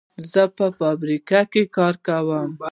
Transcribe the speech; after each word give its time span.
زه 0.31 0.43
په 0.57 0.65
فابریکه 0.79 1.41
کې 1.51 1.63
کار 1.75 1.95
کوم. 2.07 2.49